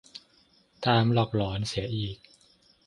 [0.85, 2.17] ตามหลอกหลอนเสียอีก